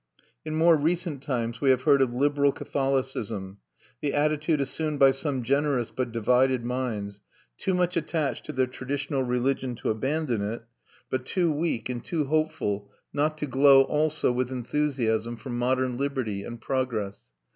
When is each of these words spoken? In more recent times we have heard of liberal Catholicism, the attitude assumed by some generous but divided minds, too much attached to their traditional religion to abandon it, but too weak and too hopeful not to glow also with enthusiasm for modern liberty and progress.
In 0.43 0.55
more 0.55 0.75
recent 0.75 1.21
times 1.21 1.61
we 1.61 1.69
have 1.69 1.83
heard 1.83 2.01
of 2.01 2.11
liberal 2.11 2.51
Catholicism, 2.51 3.59
the 4.01 4.15
attitude 4.15 4.59
assumed 4.59 4.97
by 4.97 5.11
some 5.11 5.43
generous 5.43 5.91
but 5.91 6.11
divided 6.11 6.65
minds, 6.65 7.21
too 7.55 7.75
much 7.75 7.95
attached 7.95 8.47
to 8.47 8.51
their 8.51 8.65
traditional 8.65 9.21
religion 9.21 9.75
to 9.75 9.91
abandon 9.91 10.41
it, 10.41 10.63
but 11.11 11.23
too 11.23 11.51
weak 11.51 11.87
and 11.87 12.03
too 12.03 12.23
hopeful 12.25 12.89
not 13.13 13.37
to 13.37 13.45
glow 13.45 13.81
also 13.83 14.31
with 14.31 14.49
enthusiasm 14.51 15.35
for 15.37 15.51
modern 15.51 15.97
liberty 15.99 16.43
and 16.43 16.61
progress. 16.61 17.27